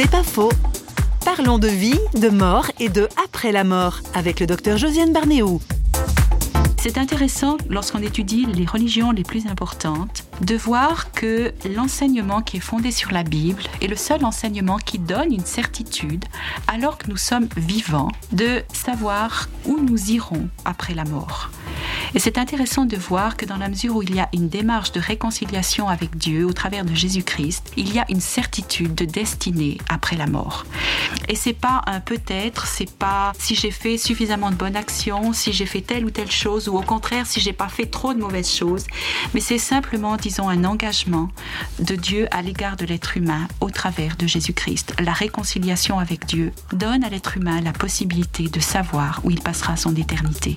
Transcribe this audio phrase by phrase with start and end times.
[0.00, 0.52] C'est pas faux.
[1.24, 5.60] Parlons de vie, de mort et de après la mort avec le docteur Josiane Barnéou.
[6.80, 12.60] C'est intéressant, lorsqu'on étudie les religions les plus importantes, de voir que l'enseignement qui est
[12.60, 16.24] fondé sur la Bible est le seul enseignement qui donne une certitude,
[16.68, 21.50] alors que nous sommes vivants, de savoir où nous irons après la mort.
[22.14, 24.92] Et c'est intéressant de voir que dans la mesure où il y a une démarche
[24.92, 29.78] de réconciliation avec Dieu au travers de Jésus-Christ, il y a une certitude de destinée
[29.88, 30.64] après la mort.
[31.28, 35.52] Et c'est pas un peut-être, c'est pas si j'ai fait suffisamment de bonnes actions, si
[35.52, 38.18] j'ai fait telle ou telle chose, ou au contraire si j'ai pas fait trop de
[38.18, 38.86] mauvaises choses,
[39.34, 41.28] mais c'est simplement, disons, un engagement
[41.78, 44.94] de Dieu à l'égard de l'être humain au travers de Jésus-Christ.
[45.00, 49.76] La réconciliation avec Dieu donne à l'être humain la possibilité de savoir où il passera
[49.76, 50.56] son éternité.